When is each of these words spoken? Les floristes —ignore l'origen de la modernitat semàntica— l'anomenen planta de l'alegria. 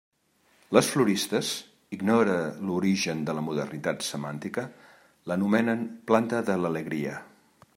Les 0.75 0.87
floristes 0.93 1.49
—ignore 1.97 2.37
l'origen 2.69 3.21
de 3.27 3.35
la 3.39 3.43
modernitat 3.49 4.07
semàntica— 4.07 4.67
l'anomenen 5.33 5.85
planta 6.13 6.41
de 6.49 6.57
l'alegria. 6.63 7.15